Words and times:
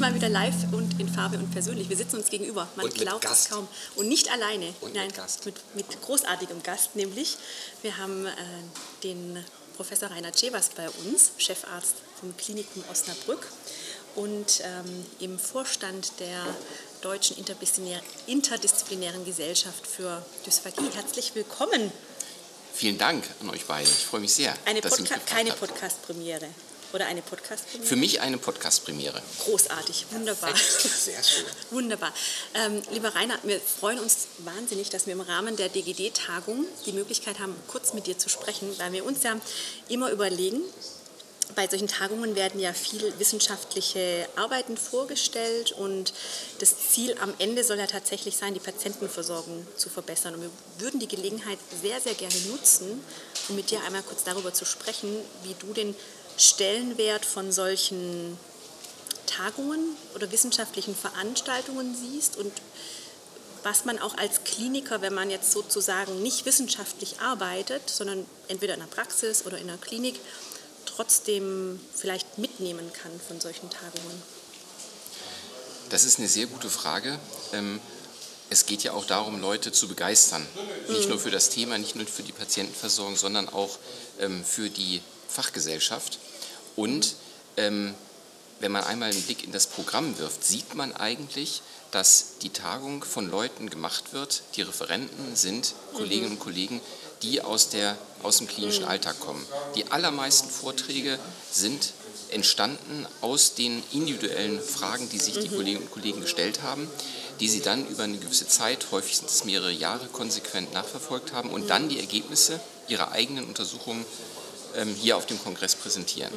Endlich 0.00 0.12
mal 0.12 0.28
wieder 0.28 0.30
live 0.30 0.72
und 0.72 0.98
in 0.98 1.10
Farbe 1.10 1.36
und 1.36 1.50
persönlich. 1.50 1.90
Wir 1.90 1.96
sitzen 1.96 2.16
uns 2.16 2.30
gegenüber. 2.30 2.66
Man 2.74 2.86
Und 2.86 2.94
mit 2.94 3.02
glaubt 3.02 3.26
es 3.26 3.50
kaum. 3.50 3.68
Und 3.96 4.08
nicht 4.08 4.32
alleine. 4.32 4.72
Und 4.80 4.94
mit 4.94 4.94
Nein, 4.94 5.12
Gast. 5.12 5.44
Mit, 5.44 5.56
mit 5.74 6.00
großartigem 6.00 6.62
Gast, 6.62 6.96
nämlich 6.96 7.36
wir 7.82 7.98
haben 7.98 8.24
äh, 8.24 8.30
den 9.04 9.44
Professor 9.76 10.10
Rainer 10.10 10.32
Cevers 10.32 10.70
bei 10.74 10.88
uns, 11.04 11.32
Chefarzt 11.36 11.96
vom 12.18 12.34
Klinikum 12.38 12.82
Osnabrück 12.90 13.46
und 14.14 14.62
ähm, 14.62 15.04
im 15.18 15.38
Vorstand 15.38 16.12
der 16.18 16.46
Deutschen 17.02 17.36
Interdisziplinär, 17.36 18.00
Interdisziplinären 18.26 19.26
Gesellschaft 19.26 19.86
für 19.86 20.24
Dysphagie. 20.46 20.88
Herzlich 20.94 21.34
willkommen. 21.34 21.92
Vielen 22.72 22.96
Dank 22.96 23.26
an 23.42 23.50
euch 23.50 23.66
beide. 23.66 23.90
Ich 23.90 24.06
freue 24.06 24.22
mich 24.22 24.32
sehr. 24.32 24.54
Eine 24.64 24.80
Podca 24.80 25.18
keine. 25.26 25.52
Podcast-Premiere. 25.52 26.48
Oder 26.92 27.06
eine 27.06 27.22
Podcast-Premiere? 27.22 27.88
Für 27.88 27.96
mich 27.96 28.20
eine 28.20 28.38
Podcast-Premiere. 28.38 29.22
Großartig, 29.44 30.06
wunderbar. 30.10 30.54
Sehr 30.56 31.22
schön. 31.22 31.44
Wunderbar. 31.70 32.12
Ähm, 32.54 32.82
lieber 32.90 33.14
Rainer, 33.14 33.38
wir 33.44 33.60
freuen 33.60 34.00
uns 34.00 34.26
wahnsinnig, 34.38 34.90
dass 34.90 35.06
wir 35.06 35.12
im 35.12 35.20
Rahmen 35.20 35.56
der 35.56 35.68
DGD-Tagung 35.68 36.66
die 36.86 36.92
Möglichkeit 36.92 37.38
haben, 37.38 37.54
kurz 37.68 37.92
mit 37.92 38.06
dir 38.06 38.18
zu 38.18 38.28
sprechen, 38.28 38.76
weil 38.78 38.92
wir 38.92 39.04
uns 39.04 39.22
ja 39.22 39.36
immer 39.88 40.10
überlegen, 40.10 40.62
bei 41.54 41.66
solchen 41.68 41.88
Tagungen 41.88 42.36
werden 42.36 42.60
ja 42.60 42.72
viel 42.72 43.12
wissenschaftliche 43.18 44.28
Arbeiten 44.36 44.76
vorgestellt 44.76 45.72
und 45.72 46.12
das 46.58 46.90
Ziel 46.90 47.16
am 47.20 47.34
Ende 47.38 47.64
soll 47.64 47.78
ja 47.78 47.86
tatsächlich 47.86 48.36
sein, 48.36 48.54
die 48.54 48.60
Patientenversorgung 48.60 49.66
zu 49.76 49.88
verbessern. 49.88 50.34
Und 50.34 50.42
wir 50.42 50.50
würden 50.78 51.00
die 51.00 51.08
Gelegenheit 51.08 51.58
sehr, 51.82 52.00
sehr 52.00 52.14
gerne 52.14 52.38
nutzen, 52.48 53.04
um 53.48 53.56
mit 53.56 53.70
dir 53.70 53.82
einmal 53.82 54.02
kurz 54.02 54.24
darüber 54.24 54.52
zu 54.52 54.64
sprechen, 54.64 55.10
wie 55.42 55.54
du 55.58 55.72
den 55.72 55.94
Stellenwert 56.40 57.24
von 57.24 57.52
solchen 57.52 58.38
Tagungen 59.26 59.80
oder 60.14 60.32
wissenschaftlichen 60.32 60.96
Veranstaltungen 60.96 61.94
siehst 61.94 62.36
und 62.36 62.52
was 63.62 63.84
man 63.84 63.98
auch 63.98 64.16
als 64.16 64.42
Kliniker, 64.44 65.02
wenn 65.02 65.12
man 65.12 65.30
jetzt 65.30 65.52
sozusagen 65.52 66.22
nicht 66.22 66.46
wissenschaftlich 66.46 67.20
arbeitet, 67.20 67.82
sondern 67.90 68.24
entweder 68.48 68.74
in 68.74 68.80
der 68.80 68.86
Praxis 68.86 69.44
oder 69.44 69.58
in 69.58 69.66
der 69.66 69.76
Klinik, 69.76 70.18
trotzdem 70.86 71.78
vielleicht 71.94 72.38
mitnehmen 72.38 72.90
kann 72.92 73.12
von 73.28 73.38
solchen 73.40 73.68
Tagungen. 73.68 74.22
Das 75.90 76.04
ist 76.04 76.18
eine 76.18 76.28
sehr 76.28 76.46
gute 76.46 76.70
Frage. 76.70 77.18
Ähm, 77.52 77.80
Es 78.52 78.66
geht 78.66 78.82
ja 78.82 78.92
auch 78.94 79.04
darum, 79.04 79.40
Leute 79.40 79.70
zu 79.70 79.86
begeistern. 79.86 80.44
Nicht 80.88 81.08
nur 81.08 81.20
für 81.20 81.30
das 81.30 81.50
Thema, 81.50 81.78
nicht 81.78 81.94
nur 81.94 82.06
für 82.06 82.24
die 82.24 82.32
Patientenversorgung, 82.32 83.16
sondern 83.16 83.48
auch 83.48 83.78
ähm, 84.18 84.44
für 84.44 84.68
die 84.70 85.02
Fachgesellschaft. 85.28 86.18
Und 86.76 87.14
ähm, 87.56 87.94
wenn 88.60 88.72
man 88.72 88.84
einmal 88.84 89.10
einen 89.10 89.22
Blick 89.22 89.44
in 89.44 89.52
das 89.52 89.66
Programm 89.66 90.18
wirft, 90.18 90.44
sieht 90.44 90.74
man 90.74 90.94
eigentlich, 90.94 91.62
dass 91.90 92.38
die 92.42 92.50
Tagung 92.50 93.02
von 93.02 93.30
Leuten 93.30 93.70
gemacht 93.70 94.12
wird. 94.12 94.42
Die 94.54 94.62
Referenten 94.62 95.34
sind 95.34 95.74
Kolleginnen 95.94 96.32
und 96.32 96.38
Kollegen, 96.38 96.80
die 97.22 97.42
aus, 97.42 97.70
der, 97.70 97.96
aus 98.22 98.38
dem 98.38 98.46
klinischen 98.46 98.84
Alltag 98.84 99.18
kommen. 99.20 99.44
Die 99.74 99.90
allermeisten 99.90 100.50
Vorträge 100.50 101.18
sind 101.50 101.92
entstanden 102.30 103.06
aus 103.20 103.54
den 103.54 103.82
individuellen 103.92 104.60
Fragen, 104.60 105.08
die 105.08 105.18
sich 105.18 105.38
die 105.38 105.48
Kolleginnen 105.48 105.84
und 105.84 105.90
Kollegen 105.90 106.20
gestellt 106.20 106.62
haben, 106.62 106.88
die 107.40 107.48
sie 107.48 107.60
dann 107.60 107.86
über 107.88 108.04
eine 108.04 108.18
gewisse 108.18 108.46
Zeit, 108.46 108.86
häufig 108.92 109.16
sind 109.16 109.30
es 109.30 109.44
mehrere 109.44 109.72
Jahre, 109.72 110.06
konsequent 110.06 110.72
nachverfolgt 110.72 111.32
haben 111.32 111.50
und 111.50 111.70
dann 111.70 111.88
die 111.88 111.98
Ergebnisse 111.98 112.60
ihrer 112.88 113.12
eigenen 113.12 113.46
Untersuchungen 113.46 114.04
hier 114.96 115.16
auf 115.16 115.26
dem 115.26 115.42
Kongress 115.42 115.74
präsentieren. 115.74 116.32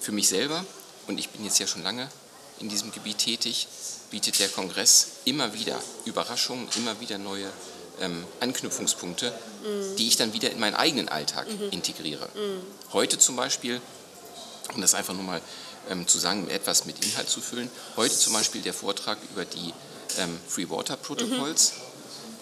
Für 0.00 0.12
mich 0.12 0.28
selber, 0.28 0.64
und 1.06 1.18
ich 1.18 1.30
bin 1.30 1.44
jetzt 1.44 1.58
ja 1.58 1.66
schon 1.66 1.82
lange 1.82 2.08
in 2.60 2.68
diesem 2.68 2.92
Gebiet 2.92 3.18
tätig, 3.18 3.66
bietet 4.10 4.38
der 4.38 4.48
Kongress 4.48 5.06
immer 5.24 5.54
wieder 5.54 5.80
Überraschungen, 6.04 6.68
immer 6.76 7.00
wieder 7.00 7.18
neue 7.18 7.50
ähm, 8.00 8.24
Anknüpfungspunkte, 8.40 9.32
die 9.98 10.08
ich 10.08 10.16
dann 10.16 10.32
wieder 10.32 10.50
in 10.50 10.60
meinen 10.60 10.74
eigenen 10.74 11.08
Alltag 11.08 11.46
integriere. 11.70 12.28
Heute 12.92 13.18
zum 13.18 13.36
Beispiel, 13.36 13.80
um 14.74 14.80
das 14.80 14.94
einfach 14.94 15.14
nur 15.14 15.24
mal 15.24 15.40
ähm, 15.90 16.06
zu 16.06 16.18
sagen, 16.18 16.48
etwas 16.50 16.84
mit 16.84 17.04
Inhalt 17.04 17.28
zu 17.28 17.40
füllen, 17.40 17.70
heute 17.96 18.16
zum 18.16 18.32
Beispiel 18.32 18.62
der 18.62 18.74
Vortrag 18.74 19.18
über 19.32 19.44
die 19.44 19.72
ähm, 20.18 20.38
Free 20.46 20.68
Water 20.68 20.96
Protocols, 20.96 21.72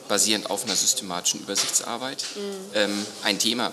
basierend 0.08 0.50
auf 0.50 0.64
einer 0.64 0.76
systematischen 0.76 1.40
Übersichtsarbeit. 1.40 2.24
Ähm, 2.74 3.06
ein 3.22 3.38
Thema, 3.38 3.72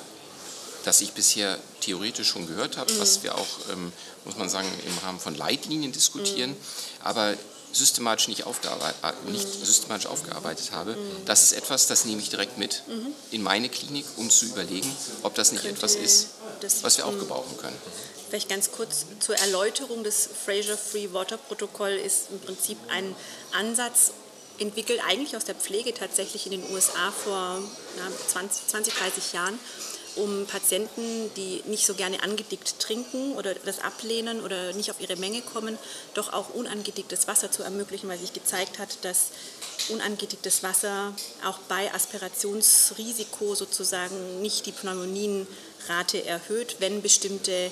das 0.86 1.02
ich 1.02 1.12
bisher 1.14 1.58
theoretisch 1.82 2.28
schon 2.30 2.48
gehört 2.48 2.78
habe, 2.78 2.98
was 3.00 3.24
wir 3.24 3.36
auch, 3.36 3.48
ähm, 3.72 3.92
muss 4.26 4.38
man 4.38 4.50
sagen, 4.50 4.68
im 4.86 4.98
Rahmen 5.00 5.20
von 5.20 5.36
Leitlinien 5.36 5.92
diskutieren, 5.92 6.56
aber 7.04 7.36
systematisch 7.74 8.28
nicht, 8.30 8.46
aufgearbeitet, 8.46 8.96
nicht 9.30 9.48
systematisch 9.48 10.08
aufgearbeitet 10.08 10.72
habe. 10.72 10.98
Das 11.26 11.44
ist 11.44 11.52
etwas, 11.52 11.86
das 11.88 12.06
nehme 12.06 12.22
ich 12.22 12.30
direkt 12.30 12.58
mit 12.58 12.84
in 13.32 13.44
meine 13.44 13.70
Klinik, 13.70 14.06
um 14.16 14.30
zu 14.30 14.46
überlegen, 14.46 14.90
ob 15.24 15.36
das 15.36 15.52
nicht 15.52 15.64
Könnte 15.64 15.78
etwas 15.78 15.96
ist, 15.96 16.28
das- 16.62 16.84
was 16.84 16.98
wir 16.98 17.06
auch 17.06 17.18
gebrauchen 17.20 17.58
können. 17.58 17.78
Vielleicht 18.30 18.50
ganz 18.50 18.72
kurz 18.72 19.06
zur 19.20 19.36
Erläuterung. 19.36 20.04
Des 20.04 20.28
Fraser 20.46 20.78
Free 20.78 21.10
Water 21.14 21.38
Protokoll 21.38 21.92
ist 21.92 22.24
im 22.32 22.40
Prinzip 22.40 22.78
ein 22.90 23.16
Ansatz 23.54 24.12
entwickelt 24.60 25.00
eigentlich 25.08 25.38
aus 25.38 25.46
der 25.46 25.54
Pflege 25.56 25.94
tatsächlich 25.94 26.46
in 26.48 26.54
den 26.54 26.72
USA 26.74 27.12
vor 27.24 27.62
na, 27.98 28.12
20, 28.32 28.68
20, 28.68 28.94
30 28.96 29.34
Jahren, 29.34 29.60
um 30.18 30.46
Patienten, 30.46 31.32
die 31.36 31.62
nicht 31.66 31.86
so 31.86 31.94
gerne 31.94 32.22
angedickt 32.24 32.80
trinken 32.80 33.34
oder 33.36 33.54
das 33.54 33.80
ablehnen 33.80 34.44
oder 34.44 34.74
nicht 34.74 34.92
auf 34.92 35.00
ihre 35.00 35.16
Menge 35.16 35.42
kommen, 35.42 35.78
doch 36.14 36.34
auch 36.34 36.50
unangedicktes 36.50 37.28
Wasser 37.28 37.52
zu 37.52 37.64
ermöglichen, 37.64 38.10
weil 38.10 38.18
sich 38.20 38.34
gezeigt 38.34 38.80
hat, 38.80 38.98
dass 39.04 39.30
unangedicktes 39.90 40.64
Wasser 40.64 41.14
auch 41.46 41.60
bei 41.70 41.94
Aspirationsrisiko 41.94 43.56
sozusagen 43.56 44.42
nicht 44.42 44.66
die 44.66 44.72
Pneumonienrate 44.72 46.26
erhöht, 46.26 46.78
wenn 46.80 47.02
bestimmte 47.02 47.72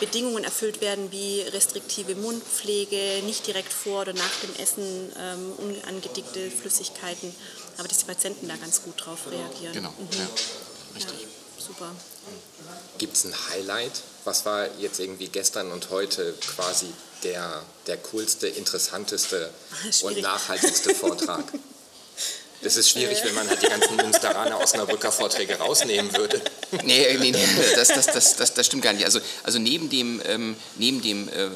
Bedingungen 0.00 0.44
erfüllt 0.44 0.80
werden 0.80 1.10
wie 1.12 1.40
restriktive 1.40 2.14
Mundpflege, 2.14 3.22
nicht 3.24 3.46
direkt 3.46 3.72
vor 3.72 4.02
oder 4.02 4.12
nach 4.12 4.40
dem 4.42 4.54
Essen 4.62 5.10
ähm, 5.18 5.52
unangedickte 5.56 6.50
Flüssigkeiten, 6.50 7.34
aber 7.78 7.88
dass 7.88 7.98
die 7.98 8.04
Patienten 8.04 8.48
da 8.48 8.56
ganz 8.56 8.82
gut 8.82 8.94
drauf 9.04 9.20
reagieren. 9.30 9.72
Genau, 9.72 9.90
Mhm. 9.90 10.18
ja, 10.18 10.28
richtig. 10.94 11.20
Ja, 11.22 11.28
super. 11.66 11.90
Gibt 12.98 13.16
es 13.16 13.24
ein 13.24 13.34
Highlight? 13.50 13.92
Was 14.24 14.44
war 14.44 14.68
jetzt 14.78 15.00
irgendwie 15.00 15.28
gestern 15.28 15.72
und 15.72 15.90
heute 15.90 16.34
quasi 16.54 16.86
der, 17.22 17.62
der 17.86 17.96
coolste, 17.98 18.48
interessanteste 18.48 19.50
und 19.84 19.94
Schwierig. 19.94 20.22
nachhaltigste 20.22 20.94
Vortrag? 20.94 21.44
Das 22.62 22.76
ist 22.76 22.90
schwierig, 22.90 23.18
wenn 23.24 23.34
man 23.34 23.48
halt 23.48 23.60
die 23.60 23.66
ganzen 23.66 23.96
Münsteraner 23.96 24.60
Osnabrücker 24.60 25.10
Vorträge 25.10 25.56
rausnehmen 25.56 26.16
würde. 26.16 26.40
Nee, 26.84 27.18
nee, 27.20 27.32
nee 27.32 27.46
das, 27.76 27.88
das, 27.88 28.06
das, 28.06 28.36
das, 28.36 28.54
das 28.54 28.64
stimmt 28.64 28.82
gar 28.82 28.94
nicht. 28.94 29.04
Also, 29.04 29.20
also 29.42 29.58
neben 29.58 29.90
dem, 29.90 30.22
ähm, 30.24 30.56
neben 30.76 31.02
dem 31.02 31.28
ähm, 31.34 31.54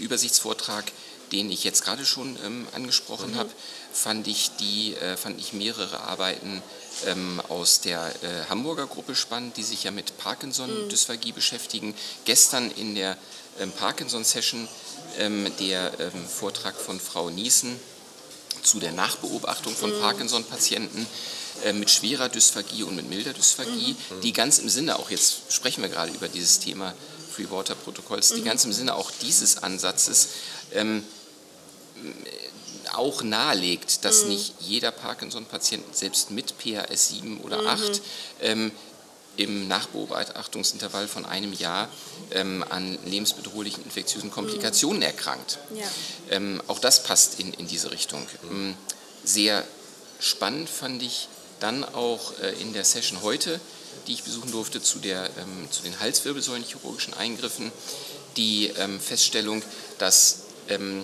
Übersichtsvortrag, 0.00 0.84
den 1.30 1.52
ich 1.52 1.62
jetzt 1.62 1.84
gerade 1.84 2.04
schon 2.04 2.36
ähm, 2.44 2.66
angesprochen 2.74 3.36
habe, 3.36 3.50
fand 3.92 4.26
ich, 4.26 4.50
die, 4.58 4.96
äh, 4.96 5.16
fand 5.16 5.38
ich 5.38 5.52
mehrere 5.52 6.00
Arbeiten 6.00 6.60
ähm, 7.06 7.40
aus 7.48 7.80
der 7.80 8.06
äh, 8.22 8.48
Hamburger 8.48 8.86
Gruppe 8.86 9.14
spannend, 9.14 9.56
die 9.56 9.62
sich 9.62 9.84
ja 9.84 9.90
mit 9.90 10.16
Parkinson-Dysphagie 10.18 11.32
beschäftigen. 11.32 11.94
Gestern 12.24 12.70
in 12.70 12.94
der 12.94 13.16
ähm, 13.60 13.72
Parkinson-Session 13.72 14.68
ähm, 15.18 15.50
der 15.60 15.92
ähm, 16.00 16.26
Vortrag 16.26 16.74
von 16.76 17.00
Frau 17.00 17.30
Niesen 17.30 17.78
zu 18.62 18.78
der 18.78 18.92
Nachbeobachtung 18.92 19.74
von 19.74 19.92
Parkinson-Patienten 20.00 21.06
äh, 21.64 21.72
mit 21.72 21.90
schwerer 21.90 22.28
Dysphagie 22.28 22.82
und 22.84 22.96
mit 22.96 23.08
milder 23.08 23.32
Dysphagie, 23.32 23.96
die 24.22 24.32
ganz 24.32 24.58
im 24.58 24.68
Sinne, 24.68 24.98
auch 24.98 25.10
jetzt 25.10 25.52
sprechen 25.52 25.82
wir 25.82 25.88
gerade 25.88 26.12
über 26.12 26.28
dieses 26.28 26.60
Thema 26.60 26.94
Free 27.32 27.50
Water 27.50 27.74
Protokolls, 27.74 28.34
die 28.34 28.42
ganz 28.42 28.64
im 28.64 28.72
Sinne 28.72 28.94
auch 28.94 29.10
dieses 29.22 29.62
Ansatzes 29.62 30.28
ähm, 30.72 31.04
auch 32.94 33.22
nahelegt, 33.22 34.04
dass 34.04 34.24
nicht 34.24 34.54
jeder 34.60 34.90
Parkinson-Patient 34.90 35.96
selbst 35.96 36.30
mit 36.30 36.58
PRS 36.58 37.08
7 37.08 37.40
oder 37.40 37.66
8 37.66 38.02
ähm, 38.40 38.72
im 39.36 39.66
Nachbeobachtungsintervall 39.68 41.08
von 41.08 41.24
einem 41.24 41.52
Jahr 41.52 41.88
ähm, 42.32 42.64
an 42.68 42.98
lebensbedrohlichen 43.06 43.82
infektiösen 43.84 44.30
Komplikationen 44.30 45.02
erkrankt. 45.02 45.58
Ja. 45.74 45.86
Ähm, 46.30 46.60
auch 46.66 46.78
das 46.78 47.02
passt 47.02 47.40
in, 47.40 47.52
in 47.54 47.66
diese 47.66 47.90
Richtung. 47.90 48.26
Ähm, 48.50 48.74
Sehr 49.24 49.64
spannend 50.20 50.68
fand 50.68 51.02
ich 51.02 51.28
dann 51.60 51.84
auch 51.84 52.38
äh, 52.40 52.52
in 52.60 52.72
der 52.72 52.84
Session 52.84 53.22
heute, 53.22 53.60
die 54.06 54.12
ich 54.12 54.24
besuchen 54.24 54.50
durfte, 54.50 54.82
zu, 54.82 54.98
der, 54.98 55.30
ähm, 55.38 55.68
zu 55.70 55.82
den 55.82 55.98
Halswirbelsäulenchirurgischen 56.00 57.14
Eingriffen, 57.14 57.72
die 58.36 58.66
ähm, 58.78 59.00
Feststellung, 59.00 59.62
dass 59.98 60.42
ähm, 60.68 61.02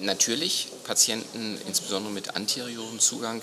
natürlich 0.00 0.68
Patienten, 0.84 1.58
insbesondere 1.66 2.12
mit 2.12 2.36
anteriorem 2.36 3.00
Zugang, 3.00 3.42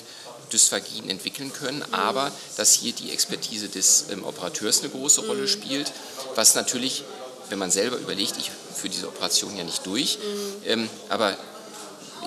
Dysphagien 0.52 1.10
entwickeln 1.10 1.52
können, 1.52 1.84
aber 1.92 2.32
dass 2.56 2.72
hier 2.72 2.94
die 2.94 3.12
Expertise 3.12 3.68
des 3.68 4.06
ähm, 4.12 4.24
Operateurs 4.24 4.80
eine 4.80 4.90
große 4.90 5.26
Rolle 5.26 5.46
spielt, 5.48 5.92
was 6.36 6.56
natürlich 6.56 7.04
wenn 7.50 7.60
man 7.60 7.72
selber 7.72 7.98
überlegt, 7.98 8.38
ich 8.38 8.52
führe 8.74 8.90
diese 8.90 9.08
Operation 9.08 9.56
ja 9.58 9.64
nicht 9.64 9.86
durch, 9.86 10.18
mhm. 10.18 10.54
ähm, 10.66 10.90
aber 11.10 11.38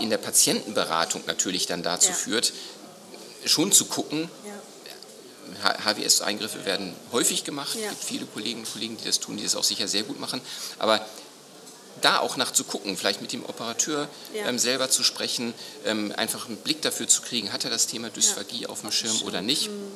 in 0.00 0.10
der 0.10 0.18
Patientenberatung 0.18 1.22
natürlich 1.26 1.66
dann 1.66 1.82
dazu 1.82 2.08
ja. 2.08 2.14
führt, 2.14 2.52
schon 3.44 3.72
zu 3.72 3.86
gucken, 3.86 4.30
ja. 4.44 5.76
HWS-Eingriffe 5.84 6.64
werden 6.64 6.94
häufig 7.12 7.44
gemacht. 7.44 7.74
Es 7.74 7.88
gibt 7.90 8.04
viele 8.04 8.26
Kolleginnen 8.26 8.64
und 8.64 8.72
Kollegen, 8.72 8.96
die 8.96 9.04
das 9.04 9.20
tun, 9.20 9.36
die 9.36 9.42
das 9.42 9.56
auch 9.56 9.64
sicher 9.64 9.88
sehr 9.88 10.04
gut 10.04 10.20
machen. 10.20 10.40
Aber 10.78 11.04
da 12.00 12.18
auch 12.18 12.36
nach 12.36 12.52
zu 12.52 12.64
gucken, 12.64 12.96
vielleicht 12.96 13.20
mit 13.20 13.32
dem 13.32 13.44
Operateur 13.44 14.08
ja. 14.34 14.46
ähm, 14.46 14.58
selber 14.58 14.90
zu 14.90 15.02
sprechen, 15.02 15.54
ähm, 15.84 16.12
einfach 16.16 16.48
einen 16.48 16.56
Blick 16.56 16.82
dafür 16.82 17.08
zu 17.08 17.22
kriegen, 17.22 17.52
hat 17.52 17.64
er 17.64 17.70
das 17.70 17.86
Thema 17.86 18.10
Dysphagie 18.10 18.62
ja. 18.62 18.68
auf 18.68 18.82
dem 18.82 18.92
Schirm 18.92 19.22
oder 19.22 19.42
nicht, 19.42 19.68
mhm. 19.68 19.92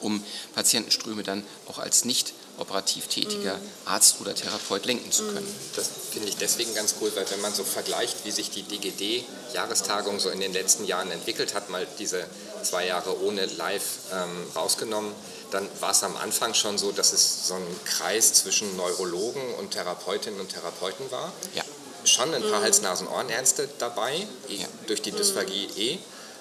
um 0.00 0.24
Patientenströme 0.54 1.22
dann 1.22 1.42
auch 1.66 1.78
als 1.78 2.04
nicht 2.04 2.32
operativ 2.58 3.06
tätiger 3.06 3.56
mhm. 3.56 3.70
Arzt 3.86 4.20
oder 4.20 4.34
Therapeut 4.34 4.84
lenken 4.86 5.10
zu 5.12 5.24
können. 5.24 5.46
Mhm. 5.46 5.76
Das 5.76 5.88
finde 6.10 6.28
ich 6.28 6.36
deswegen 6.36 6.74
ganz 6.74 6.96
cool, 7.00 7.12
weil 7.14 7.28
wenn 7.30 7.40
man 7.40 7.54
so 7.54 7.64
vergleicht, 7.64 8.24
wie 8.24 8.30
sich 8.30 8.50
die 8.50 8.62
DGD-Jahrestagung 8.62 10.18
so 10.20 10.30
in 10.30 10.40
den 10.40 10.52
letzten 10.52 10.84
Jahren 10.84 11.10
entwickelt 11.10 11.54
hat, 11.54 11.70
mal 11.70 11.86
diese 11.98 12.24
zwei 12.62 12.86
Jahre 12.86 13.22
ohne 13.22 13.46
Live 13.46 13.82
ähm, 14.12 14.46
rausgenommen, 14.54 15.12
dann 15.50 15.68
war 15.80 15.92
es 15.92 16.02
am 16.02 16.16
Anfang 16.16 16.54
schon 16.54 16.78
so, 16.78 16.92
dass 16.92 17.12
es 17.12 17.46
so 17.48 17.54
ein 17.54 17.80
Kreis 17.84 18.34
zwischen 18.34 18.76
Neurologen 18.76 19.54
und 19.54 19.70
Therapeutinnen 19.70 20.40
und 20.40 20.50
Therapeuten 20.50 21.10
war. 21.10 21.32
Ja. 21.54 21.64
Schon 22.04 22.32
ein 22.34 22.42
paar 22.42 22.60
mhm. 22.60 22.64
Hals-Nasen-Ohrenärzte 22.64 23.68
dabei, 23.78 24.26
ja. 24.48 24.66
durch 24.86 25.02
die 25.02 25.12
Dysphagie 25.12 25.68
eh. 25.76 25.98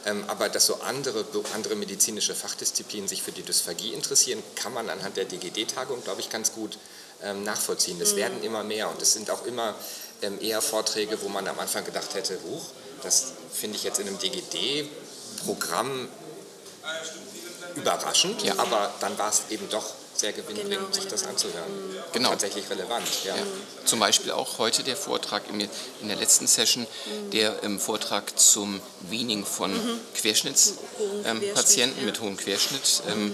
Ähm, 0.08 0.24
aber 0.28 0.48
dass 0.48 0.66
so 0.66 0.76
andere, 0.82 1.26
andere 1.54 1.76
medizinische 1.76 2.34
Fachdisziplinen 2.34 3.10
sich 3.10 3.22
für 3.22 3.34
die 3.34 3.44
Dysphagie 3.44 3.94
interessieren, 3.94 4.42
kann 4.56 4.74
man 4.74 4.90
anhand 4.90 5.18
der 5.18 5.26
DGD-Tagung, 5.26 6.02
glaube 6.04 6.22
ich, 6.22 6.30
ganz 6.30 6.54
gut 6.54 6.78
ähm, 7.22 7.44
nachvollziehen. 7.44 8.00
Es 8.00 8.14
mhm. 8.14 8.18
werden 8.18 8.44
immer 8.44 8.64
mehr 8.64 8.90
und 8.90 9.02
es 9.02 9.12
sind 9.12 9.30
auch 9.30 9.46
immer 9.46 9.76
ähm, 10.22 10.40
eher 10.40 10.62
Vorträge, 10.62 11.22
wo 11.24 11.28
man 11.28 11.46
am 11.48 11.60
Anfang 11.60 11.84
gedacht 11.84 12.14
hätte, 12.14 12.40
huch, 12.46 12.68
das 13.04 13.34
finde 13.54 13.76
ich 13.76 13.84
jetzt 13.84 14.00
in 14.00 14.08
einem 14.08 14.18
DGD-Programm 14.18 16.08
überraschend, 17.76 18.44
ja. 18.44 18.54
aber 18.58 18.94
dann 19.02 19.18
war 19.18 19.30
es 19.30 19.44
eben 19.50 19.70
doch 19.70 19.94
sehr 20.20 20.34
gewinnbringend, 20.34 20.80
genau, 20.80 20.94
sich 20.94 21.08
das 21.08 21.26
anzuhören. 21.26 21.70
Mhm. 21.72 21.98
Genau. 22.14 22.30
Tatsächlich 22.30 22.70
relevant. 22.70 23.08
Ja. 23.24 23.36
ja. 23.36 23.42
Zum 23.86 24.00
Beispiel 24.00 24.32
auch 24.32 24.58
heute 24.58 24.84
der 24.84 24.98
Vortrag 24.98 25.44
in 25.50 26.08
der 26.08 26.18
letzten 26.18 26.48
Session, 26.48 26.84
mhm. 26.84 27.32
der 27.32 27.64
ähm, 27.64 27.80
Vortrag 27.80 28.38
zum 28.38 28.82
Weaning 29.10 29.46
von 29.46 29.72
mhm. 29.72 30.00
Querschnittspatienten 30.16 32.00
ähm, 32.00 32.06
mit 32.06 32.20
hohem 32.22 32.38
Querschnitt. 32.38 33.04
Ähm, 33.10 33.34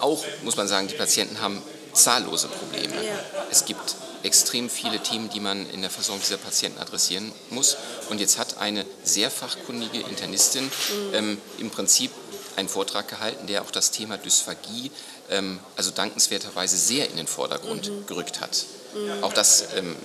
auch 0.00 0.24
muss 0.42 0.56
man 0.56 0.68
sagen, 0.68 0.88
die 0.88 0.94
Patienten 0.94 1.40
haben 1.40 1.62
zahllose 1.92 2.48
Probleme. 2.48 3.04
Ja. 3.04 3.18
Es 3.50 3.64
gibt 3.64 3.96
extrem 4.24 4.70
viele 4.70 5.00
Themen, 5.00 5.28
die 5.30 5.40
man 5.40 5.68
in 5.70 5.82
der 5.82 5.90
Versorgung 5.90 6.22
dieser 6.22 6.38
Patienten 6.38 6.80
adressieren 6.80 7.30
muss. 7.50 7.76
Und 8.08 8.20
jetzt 8.20 8.38
hat 8.38 8.58
eine 8.58 8.84
sehr 9.04 9.30
fachkundige 9.30 10.00
Internistin 10.00 10.64
mhm. 10.64 11.14
ähm, 11.14 11.40
im 11.58 11.70
Prinzip 11.70 12.10
einen 12.56 12.68
Vortrag 12.68 13.08
gehalten, 13.08 13.46
der 13.46 13.62
auch 13.62 13.70
das 13.70 13.90
Thema 13.90 14.16
Dysphagie, 14.16 14.90
ähm, 15.30 15.58
also 15.76 15.90
dankenswerterweise 15.90 16.76
sehr 16.76 17.08
in 17.10 17.16
den 17.16 17.26
Vordergrund 17.26 17.90
mhm. 17.90 18.06
gerückt 18.06 18.40
hat. 18.40 18.64
Mhm. 18.94 19.24
Auch 19.24 19.32
das 19.32 19.64
ähm, 19.76 19.96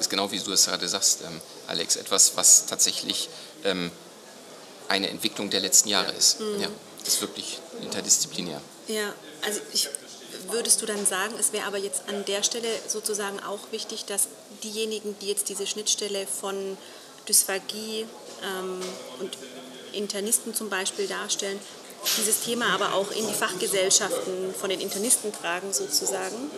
ist 0.00 0.10
genau 0.10 0.30
wie 0.30 0.38
du 0.38 0.52
es 0.52 0.66
gerade 0.66 0.88
sagst, 0.88 1.20
ähm, 1.22 1.40
Alex, 1.66 1.96
etwas, 1.96 2.36
was 2.36 2.66
tatsächlich 2.66 3.28
ähm, 3.64 3.90
eine 4.88 5.08
Entwicklung 5.08 5.50
der 5.50 5.60
letzten 5.60 5.88
Jahre 5.88 6.12
ist. 6.12 6.40
Mhm. 6.40 6.60
Ja, 6.60 6.68
das 7.04 7.14
ist 7.14 7.20
wirklich 7.20 7.58
interdisziplinär. 7.80 8.60
Ja, 8.88 9.12
also 9.42 9.60
ich 9.72 9.88
würdest 10.50 10.82
du 10.82 10.86
dann 10.86 11.04
sagen, 11.06 11.34
es 11.38 11.52
wäre 11.52 11.66
aber 11.66 11.78
jetzt 11.78 12.02
an 12.08 12.24
der 12.24 12.42
Stelle 12.42 12.68
sozusagen 12.88 13.40
auch 13.40 13.60
wichtig, 13.70 14.04
dass 14.04 14.28
diejenigen, 14.62 15.16
die 15.20 15.28
jetzt 15.28 15.48
diese 15.48 15.66
Schnittstelle 15.66 16.26
von 16.26 16.76
Dysphagie 17.28 18.06
ähm, 18.42 18.80
und 19.20 19.38
Internisten 19.92 20.54
zum 20.54 20.68
Beispiel 20.68 21.06
darstellen, 21.06 21.60
dieses 22.18 22.42
Thema 22.42 22.74
aber 22.74 22.94
auch 22.94 23.10
in 23.10 23.26
die 23.26 23.34
Fachgesellschaften 23.34 24.54
von 24.54 24.70
den 24.70 24.80
Internisten 24.80 25.32
tragen 25.32 25.72
sozusagen, 25.72 26.50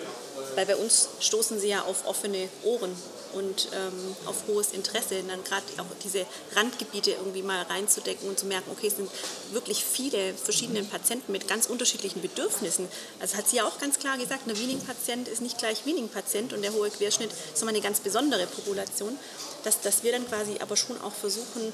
weil 0.55 0.67
bei 0.67 0.77
uns 0.77 1.09
stoßen 1.21 1.59
sie 1.61 1.69
ja 1.69 1.83
auf 1.83 2.07
offene 2.07 2.49
Ohren 2.63 2.95
und 3.35 3.69
ähm, 3.75 4.17
auf 4.27 4.45
hohes 4.47 4.73
Interesse, 4.73 5.23
dann 5.27 5.43
gerade 5.45 5.65
auch 5.79 5.87
diese 6.03 6.25
Randgebiete 6.55 7.13
irgendwie 7.13 7.43
mal 7.43 7.63
reinzudecken 7.63 8.29
und 8.29 8.39
zu 8.39 8.47
merken, 8.47 8.71
okay, 8.71 8.87
es 8.87 8.97
sind 8.97 9.11
wirklich 9.53 9.85
viele 9.85 10.35
verschiedene 10.35 10.85
Patienten 10.85 11.33
mit 11.33 11.49
ganz 11.49 11.67
unterschiedlichen 11.67 12.23
Bedürfnissen. 12.23 12.89
Also 13.21 13.37
hat 13.37 13.49
sie 13.49 13.57
ja 13.57 13.67
auch 13.67 13.79
ganz 13.79 13.99
klar 13.99 14.17
gesagt, 14.19 14.49
ein 14.49 14.57
Wiening-Patient 14.57 15.29
ist 15.29 15.43
nicht 15.43 15.59
gleich 15.59 15.85
Wiening-Patient 15.85 16.53
und 16.53 16.63
der 16.63 16.73
hohe 16.73 16.91
Querschnitt 16.91 17.31
ist 17.33 17.57
nochmal 17.57 17.75
eine 17.75 17.83
ganz 17.83 18.01
besondere 18.01 18.47
Population, 18.47 19.19
dass, 19.65 19.81
dass 19.81 20.03
wir 20.05 20.13
dann 20.13 20.27
quasi 20.29 20.57
aber 20.61 20.77
schon 20.77 21.01
auch 21.01 21.13
versuchen, 21.13 21.73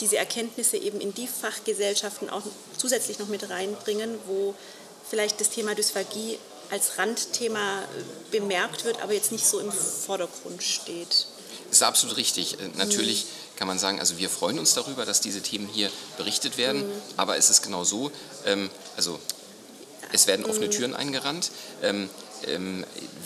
diese 0.00 0.16
Erkenntnisse 0.16 0.76
eben 0.76 1.00
in 1.00 1.14
die 1.14 1.26
Fachgesellschaften 1.26 2.30
auch 2.30 2.42
zusätzlich 2.76 3.18
noch 3.18 3.28
mit 3.28 3.48
reinbringen, 3.50 4.18
wo 4.26 4.54
vielleicht 5.08 5.40
das 5.40 5.50
Thema 5.50 5.74
Dysphagie 5.74 6.38
als 6.70 6.98
Randthema 6.98 7.82
bemerkt 8.30 8.84
wird, 8.84 9.00
aber 9.02 9.14
jetzt 9.14 9.32
nicht 9.32 9.46
so 9.46 9.58
im 9.58 9.72
Vordergrund 9.72 10.62
steht. 10.62 11.26
Das 11.68 11.78
ist 11.78 11.82
absolut 11.82 12.16
richtig. 12.16 12.60
Äh, 12.60 12.68
natürlich 12.76 13.26
kann 13.56 13.68
man 13.68 13.78
sagen, 13.78 14.00
also 14.00 14.18
wir 14.18 14.30
freuen 14.30 14.58
uns 14.58 14.74
darüber, 14.74 15.04
dass 15.04 15.20
diese 15.20 15.40
Themen 15.40 15.68
hier 15.68 15.90
berichtet 16.16 16.58
werden, 16.58 16.86
mhm. 16.86 16.92
aber 17.16 17.36
es 17.36 17.50
ist 17.50 17.62
genau 17.62 17.84
so, 17.84 18.10
ähm, 18.46 18.70
also 18.96 19.18
es 20.12 20.26
werden 20.26 20.44
offene 20.44 20.66
mhm. 20.66 20.70
Türen 20.70 20.94
eingerannt. 20.94 21.50
Ähm, 21.82 22.08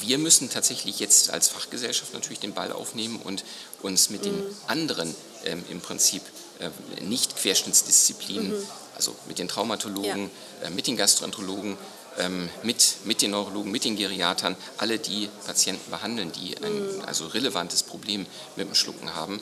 wir 0.00 0.18
müssen 0.18 0.50
tatsächlich 0.50 0.98
jetzt 1.00 1.30
als 1.30 1.48
Fachgesellschaft 1.48 2.14
natürlich 2.14 2.40
den 2.40 2.54
Ball 2.54 2.72
aufnehmen 2.72 3.20
und 3.22 3.44
uns 3.82 4.10
mit 4.10 4.24
den 4.24 4.36
mhm. 4.36 4.56
anderen 4.66 5.14
ähm, 5.44 5.64
im 5.70 5.80
Prinzip 5.80 6.22
äh, 6.60 6.70
Nicht-Querschnittsdisziplinen, 7.02 8.50
mhm. 8.50 8.66
also 8.96 9.14
mit 9.26 9.38
den 9.38 9.48
Traumatologen, 9.48 10.30
ja. 10.60 10.68
äh, 10.68 10.70
mit 10.70 10.86
den 10.86 10.96
Gastroenterologen, 10.96 11.76
ähm, 12.18 12.48
mit, 12.62 12.96
mit 13.04 13.22
den 13.22 13.30
Neurologen, 13.30 13.70
mit 13.70 13.84
den 13.84 13.96
Geriatern, 13.96 14.56
alle 14.78 14.98
die 14.98 15.28
Patienten 15.46 15.90
behandeln, 15.90 16.30
die 16.32 16.56
ein 16.58 16.96
mhm. 16.96 17.02
also 17.06 17.26
relevantes 17.26 17.82
Problem 17.82 18.26
mit 18.56 18.69
dem 18.69 18.74
Schlucken 18.74 19.14
haben. 19.14 19.34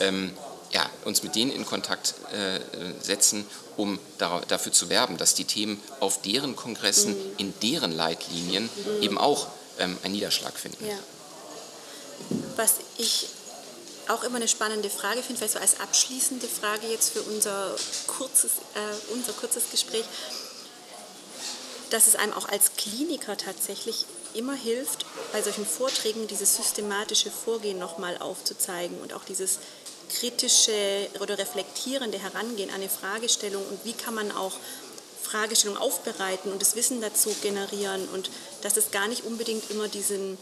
Mhm. 0.00 0.30
Ja, 0.72 0.88
uns 1.04 1.22
mit 1.22 1.34
denen 1.34 1.50
in 1.50 1.66
Kontakt 1.66 2.14
äh, 2.32 2.60
setzen, 3.02 3.46
um 3.76 3.98
da, 4.18 4.40
dafür 4.48 4.72
zu 4.72 4.88
werben, 4.88 5.18
dass 5.18 5.34
die 5.34 5.44
Themen 5.44 5.80
auf 6.00 6.22
deren 6.22 6.56
Kongressen, 6.56 7.12
mhm. 7.12 7.32
in 7.36 7.54
deren 7.60 7.92
Leitlinien 7.92 8.64
mhm. 8.64 9.02
eben 9.02 9.18
auch 9.18 9.48
ähm, 9.78 9.98
einen 10.02 10.14
Niederschlag 10.14 10.58
finden. 10.58 10.86
Ja. 10.86 10.98
Was 12.56 12.76
ich 12.98 13.28
auch 14.08 14.24
immer 14.24 14.36
eine 14.36 14.48
spannende 14.48 14.90
Frage 14.90 15.22
finde, 15.22 15.38
vielleicht 15.38 15.54
so 15.54 15.58
als 15.58 15.80
abschließende 15.80 16.48
Frage 16.48 16.86
jetzt 16.88 17.12
für 17.12 17.22
unser 17.22 17.74
kurzes, 18.06 18.52
äh, 18.74 19.12
unser 19.12 19.32
kurzes 19.32 19.70
Gespräch, 19.70 20.04
dass 21.90 22.06
es 22.06 22.16
einem 22.16 22.32
auch 22.32 22.48
als 22.48 22.72
Kliniker 22.76 23.36
tatsächlich 23.36 24.06
immer 24.34 24.54
hilft, 24.54 25.04
bei 25.32 25.42
solchen 25.42 25.66
Vorträgen 25.66 26.26
dieses 26.26 26.56
systematische 26.56 27.30
Vorgehen 27.30 27.78
nochmal 27.78 28.16
aufzuzeigen 28.18 28.98
und 29.00 29.12
auch 29.12 29.24
dieses 29.24 29.58
kritische 30.10 31.08
oder 31.20 31.38
reflektierende 31.38 32.18
Herangehen 32.18 32.70
an 32.70 32.76
eine 32.76 32.88
Fragestellung 32.88 33.64
und 33.66 33.84
wie 33.84 33.92
kann 33.92 34.14
man 34.14 34.32
auch 34.32 34.52
Fragestellungen 35.22 35.80
aufbereiten 35.80 36.52
und 36.52 36.60
das 36.60 36.76
Wissen 36.76 37.00
dazu 37.00 37.34
generieren 37.42 38.08
und 38.12 38.30
dass 38.62 38.76
es 38.76 38.90
gar 38.90 39.08
nicht 39.08 39.24
unbedingt 39.24 39.70
immer 39.70 39.88
diesen 39.88 40.36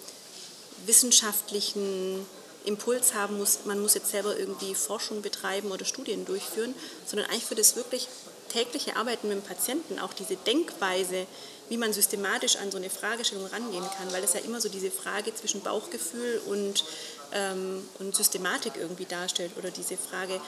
wissenschaftlichen 0.86 2.26
Impuls 2.64 3.14
haben 3.14 3.38
muss, 3.38 3.60
man 3.64 3.80
muss 3.80 3.94
jetzt 3.94 4.10
selber 4.10 4.38
irgendwie 4.38 4.74
Forschung 4.74 5.22
betreiben 5.22 5.70
oder 5.70 5.84
Studien 5.84 6.24
durchführen, 6.26 6.74
sondern 7.06 7.30
eigentlich 7.30 7.44
für 7.44 7.54
das 7.54 7.76
wirklich 7.76 8.08
tägliche 8.50 8.96
Arbeiten 8.96 9.28
mit 9.28 9.38
dem 9.38 9.42
Patienten 9.42 9.98
auch 9.98 10.12
diese 10.12 10.36
Denkweise, 10.36 11.26
wie 11.68 11.76
man 11.76 11.92
systematisch 11.92 12.56
an 12.56 12.70
so 12.70 12.76
eine 12.76 12.90
Fragestellung 12.90 13.46
rangehen 13.46 13.84
kann, 13.96 14.12
weil 14.12 14.24
es 14.24 14.34
ja 14.34 14.40
immer 14.40 14.60
so 14.60 14.68
diese 14.68 14.90
Frage 14.90 15.34
zwischen 15.34 15.62
Bauchgefühl 15.62 16.42
und, 16.46 16.84
ähm, 17.32 17.88
und 17.98 18.14
Systematik 18.14 18.72
irgendwie 18.76 19.06
darstellt 19.06 19.52
oder 19.56 19.70
diese 19.70 19.96
Frage, 19.96 20.40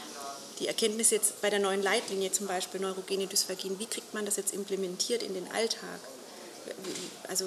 die 0.59 0.67
Erkenntnis 0.67 1.11
jetzt 1.11 1.41
bei 1.41 1.49
der 1.49 1.61
neuen 1.61 1.83
Leitlinie 1.83 2.33
zum 2.33 2.47
Beispiel 2.47 2.81
neurogene 2.81 3.27
Dysphagien, 3.27 3.79
wie 3.79 3.87
kriegt 3.87 4.13
man 4.15 4.25
das 4.25 4.37
jetzt 4.37 4.53
implementiert 4.53 5.23
in 5.23 5.35
den 5.35 5.51
Alltag? 5.53 6.01
Also 7.29 7.47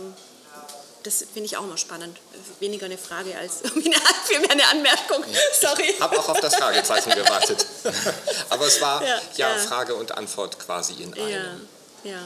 das 1.05 1.19
finde 1.19 1.45
ich 1.45 1.55
auch 1.55 1.63
immer 1.63 1.77
spannend. 1.77 2.17
Weniger 2.59 2.85
eine 2.85 2.97
Frage 2.97 3.37
als 3.37 3.63
eine, 3.63 3.95
vielmehr 4.25 4.51
eine 4.51 4.67
Anmerkung. 4.67 5.23
Sorry. 5.59 5.91
Ich 5.91 5.99
habe 5.99 6.19
auch 6.19 6.29
auf 6.29 6.39
das 6.39 6.55
Fragezeichen 6.55 7.11
gewartet. 7.11 7.65
Aber 8.49 8.65
es 8.65 8.81
war 8.81 9.03
ja, 9.03 9.21
ja, 9.35 9.55
ja, 9.55 9.57
Frage 9.57 9.95
und 9.95 10.17
Antwort 10.17 10.57
quasi 10.57 10.93
in 11.03 11.13
einem. 11.13 11.67
Ja, 12.03 12.11
ja. 12.11 12.19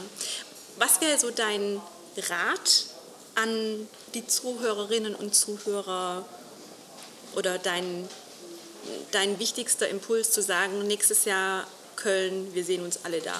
Was 0.78 1.00
wäre 1.02 1.18
so 1.18 1.30
dein 1.30 1.80
Rat 2.16 2.86
an 3.34 3.86
die 4.14 4.26
Zuhörerinnen 4.26 5.14
und 5.14 5.34
Zuhörer 5.34 6.24
oder 7.34 7.58
dein, 7.58 8.08
dein 9.10 9.38
wichtigster 9.38 9.88
Impuls 9.88 10.30
zu 10.30 10.42
sagen, 10.42 10.86
nächstes 10.86 11.26
Jahr 11.26 11.66
Köln, 11.96 12.54
wir 12.54 12.64
sehen 12.64 12.82
uns 12.82 13.00
alle 13.04 13.20
da? 13.20 13.38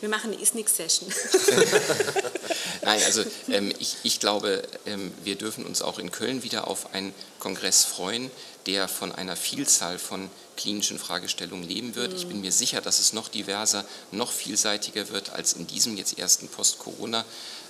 Wir 0.00 0.08
machen 0.08 0.32
eine 0.32 0.40
Isnix-Session. 0.40 1.12
Nein, 2.84 3.00
also 3.04 3.22
ähm, 3.48 3.72
ich, 3.78 3.94
ich 4.02 4.18
glaube, 4.18 4.64
ähm, 4.86 5.12
wir 5.22 5.36
dürfen 5.36 5.64
uns 5.64 5.82
auch 5.82 6.00
in 6.00 6.10
Köln 6.10 6.42
wieder 6.42 6.66
auf 6.66 6.92
einen 6.94 7.14
Kongress 7.38 7.84
freuen, 7.84 8.28
der 8.66 8.88
von 8.88 9.12
einer 9.12 9.36
Vielzahl 9.36 10.00
von 10.00 10.28
klinischen 10.56 10.98
Fragestellungen 10.98 11.68
leben 11.68 11.94
wird. 11.94 12.12
Ich 12.12 12.26
bin 12.26 12.40
mir 12.40 12.50
sicher, 12.50 12.80
dass 12.80 12.98
es 12.98 13.12
noch 13.12 13.28
diverser, 13.28 13.84
noch 14.10 14.32
vielseitiger 14.32 15.10
wird 15.10 15.30
als 15.30 15.52
in 15.52 15.68
diesem 15.68 15.96
jetzt 15.96 16.18
ersten 16.18 16.48
Post-Corona- 16.48 17.24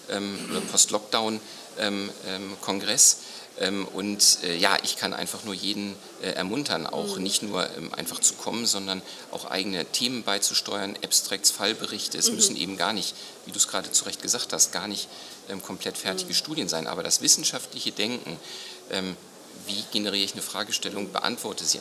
ähm, 0.09 0.39
oder 0.51 0.63
Post-Lockdown-Kongress. 0.63 3.19
Ähm, 3.61 3.87
und 3.87 4.39
äh, 4.45 4.57
ja, 4.57 4.77
ich 4.83 4.97
kann 4.97 5.13
einfach 5.13 5.45
nur 5.45 5.55
jeden 5.55 5.95
äh, 6.23 6.31
ermuntern, 6.31 6.87
auch 6.87 7.17
mhm. 7.17 7.23
nicht 7.23 7.43
nur 7.43 7.69
ähm, 7.77 7.93
einfach 7.95 8.19
zu 8.19 8.35
kommen, 8.35 8.67
sondern 8.67 9.03
auch 9.31 9.45
eigene 9.45 9.85
Themen 9.85 10.23
beizusteuern, 10.23 10.97
Abstracts, 11.05 11.51
Fallberichte. 11.51 12.17
Es 12.17 12.29
mhm. 12.29 12.37
müssen 12.37 12.57
eben 12.57 12.77
gar 12.77 12.93
nicht, 12.93 13.15
wie 13.45 13.53
du 13.53 13.59
es 13.59 13.69
gerade 13.69 13.91
zu 13.93 14.05
Recht 14.05 14.23
gesagt 14.23 14.53
hast, 14.53 14.73
gar 14.73 14.89
nicht 14.89 15.09
ähm, 15.49 15.63
komplett 15.63 15.99
fertige 15.99 16.31
mhm. 16.31 16.37
Studien 16.37 16.69
sein. 16.69 16.87
Aber 16.87 17.03
das 17.03 17.21
wissenschaftliche 17.21 17.93
Denken, 17.93 18.37
wie 19.67 19.85
generiere 19.93 20.25
ich 20.25 20.33
eine 20.33 20.43
Fragestellung, 20.43 21.13
beantworte 21.13 21.65
sie 21.65 21.79
äh, 21.79 21.81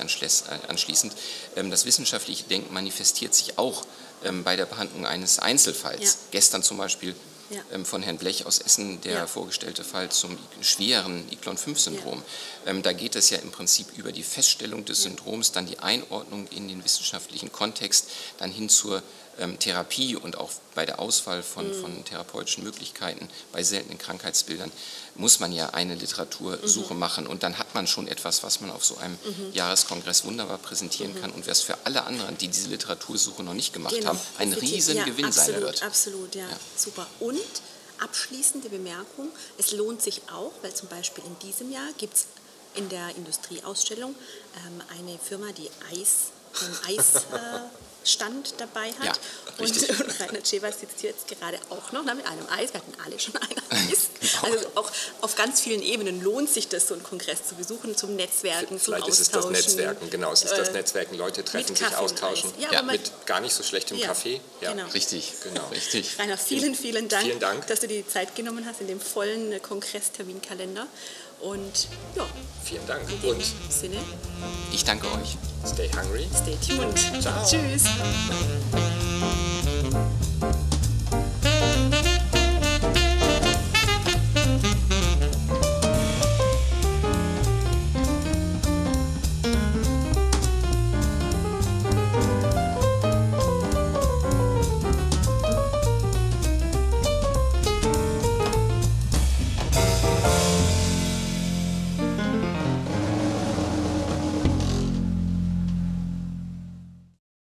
anschließend. 0.68 1.13
Das 1.56 1.86
wissenschaftliche 1.86 2.44
Denken 2.44 2.74
manifestiert 2.74 3.34
sich 3.34 3.58
auch 3.58 3.84
bei 4.44 4.56
der 4.56 4.68
Behandlung 4.68 5.06
eines 5.06 5.40
Einzelfalls. 5.40 6.04
Ja. 6.04 6.20
Gestern 6.32 6.63
zum 6.63 6.78
Beispiel 6.78 7.16
ja. 7.51 7.62
Ähm, 7.72 7.86
von 7.86 8.01
Herrn 8.01 8.17
Blech 8.17 8.46
aus 8.46 8.60
Essen, 8.60 9.01
der 9.01 9.13
ja. 9.13 9.27
vorgestellte 9.27 9.84
Fall 9.84 10.10
zum 10.10 10.38
schweren 10.62 11.24
Iklon-5-Syndrom. 11.31 12.24
Ja. 12.65 12.72
Ähm, 12.72 12.81
da 12.81 12.93
geht 12.93 13.15
es 13.15 13.29
ja 13.29 13.38
im 13.39 13.51
Prinzip 13.51 13.88
über 13.98 14.12
die 14.12 14.24
Feststellung 14.24 14.86
des 14.86 15.03
Syndroms, 15.03 15.51
dann 15.51 15.65
die 15.65 15.79
Einordnung 15.79 16.48
in 16.48 16.67
den 16.67 16.84
wissenschaftlichen 16.84 17.51
Kontext, 17.51 18.10
dann 18.38 18.51
hin 18.51 18.70
zur 18.70 19.03
Therapie 19.60 20.16
und 20.16 20.38
auch 20.38 20.52
bei 20.76 20.86
der 20.86 21.00
Auswahl 21.00 21.44
von, 21.44 21.68
mhm. 21.68 21.82
von 21.82 22.06
therapeutischen 22.06 22.64
Möglichkeiten 22.64 23.28
bei 23.52 23.64
seltenen 23.64 23.98
Krankheitsbildern 23.98 24.72
muss 25.16 25.40
man 25.40 25.52
ja 25.52 25.72
eine 25.72 25.96
Literatursuche 25.96 26.94
mhm. 26.94 27.00
machen 27.00 27.28
und 27.28 27.44
dann 27.44 27.58
hat 27.58 27.74
man 27.76 27.88
schon 27.88 28.08
etwas, 28.08 28.44
was 28.44 28.62
man 28.62 28.72
auf 28.72 28.86
so 28.86 28.98
einem 28.98 29.18
mhm. 29.24 29.54
Jahreskongress 29.54 30.26
wunderbar 30.26 30.58
präsentieren 30.58 31.14
mhm. 31.14 31.22
kann 31.22 31.32
und 31.32 31.48
was 31.48 31.62
für 31.62 31.78
alle 31.86 32.04
anderen, 32.04 32.38
die 32.38 32.48
diese 32.48 32.70
Literatursuche 32.70 33.44
noch 33.44 33.54
nicht 33.54 33.74
gemacht 33.74 33.96
genau. 33.96 34.10
haben, 34.10 34.20
ein 34.38 34.54
riesen 34.54 34.98
ja, 34.98 35.04
Gewinn 35.04 35.26
absolut, 35.26 35.54
sein 35.54 35.62
wird. 35.62 35.84
Absolut, 35.84 36.36
ja, 36.36 36.44
ja. 36.44 36.58
super. 36.76 37.08
Und 37.20 37.40
abschließende 38.00 38.70
Bemerkung, 38.70 39.30
es 39.58 39.72
lohnt 39.72 40.02
sich 40.02 40.22
auch, 40.34 40.52
weil 40.62 40.74
zum 40.74 40.90
Beispiel 40.90 41.24
in 41.26 41.48
diesem 41.48 41.72
Jahr 41.72 41.88
gibt 41.98 42.16
es 42.16 42.28
in 42.76 42.90
der 42.90 43.16
Industrieausstellung 43.16 44.16
ähm, 44.66 44.82
eine 44.98 45.18
Firma, 45.20 45.52
die 45.52 45.70
Eis, 45.92 46.32
ähm, 46.62 46.98
Eis 46.98 47.16
äh, 47.16 47.60
Stand 48.03 48.55
dabei 48.58 48.91
hat. 49.00 49.05
Ja, 49.05 49.13
und, 49.60 49.70
und 49.70 50.20
Rainer 50.20 50.43
Ceva 50.43 50.72
sitzt 50.72 51.03
jetzt 51.03 51.27
gerade 51.27 51.60
auch 51.70 51.91
noch 51.91 52.03
mit 52.03 52.25
einem 52.25 52.48
Eis. 52.50 52.74
Wir 52.74 52.81
hatten 52.81 52.93
alle 53.05 53.20
schon 53.20 53.36
ein 53.38 53.55
Eis. 53.70 54.10
Also 54.41 54.67
auch 54.75 54.91
auf 55.22 55.36
ganz 55.36 55.62
vielen 55.62 55.81
Ebenen 55.81 56.24
lohnt 56.24 56.50
sich 56.50 56.67
das, 56.67 56.88
so 56.88 56.93
einen 56.93 57.03
Kongress 57.03 57.48
zu 57.48 57.55
besuchen, 57.55 57.96
zum 57.96 58.15
Netzwerken, 58.15 58.79
Vielleicht 58.79 58.81
zum 58.81 58.93
Austauschen. 58.93 59.05
Vielleicht 59.05 59.08
ist 59.08 59.20
es 59.20 59.29
das 59.29 59.50
Netzwerken, 59.50 60.10
genau. 60.10 60.31
Es 60.31 60.43
ist 60.43 60.58
das 60.58 60.70
äh, 60.70 60.74
Netzwerken, 60.74 61.17
Leute 61.17 61.46
treffen 61.46 61.75
sich, 61.75 61.96
austauschen. 61.96 62.51
Ja, 62.60 62.72
ja. 62.74 62.81
Mit 62.81 63.12
gar 63.25 63.39
nicht 63.39 63.53
so 63.53 63.63
schlechtem 63.63 63.98
ja, 63.98 64.08
Kaffee. 64.08 64.41
Ja. 64.62 64.72
Genau. 64.74 64.88
Richtig, 64.89 65.34
genau. 65.43 65.67
Richtig. 65.67 66.17
Rainer, 66.17 66.38
vielen, 66.38 66.75
vielen 66.75 67.08
Dank, 67.08 67.24
vielen 67.24 67.39
Dank, 67.39 67.67
dass 67.67 67.81
du 67.81 67.88
dir 67.88 68.01
die 68.01 68.08
Zeit 68.08 68.36
genommen 68.36 68.65
hast 68.65 68.81
in 68.81 68.88
dem 68.88 69.00
vollen 69.00 69.62
Kongressterminkalender. 69.62 70.88
Und 71.42 71.88
ja. 72.16 72.26
Vielen 72.64 72.86
Dank. 72.88 73.02
Dem 73.22 73.38
Sinne. 73.70 73.98
Ich 74.72 74.84
danke 74.84 75.08
euch. 75.08 75.38
Stay 75.66 75.90
hungry. 75.90 76.28
Stay 76.36 76.58
tuned. 76.66 77.22
Ciao. 77.22 77.44
Tschüss. 77.46 77.86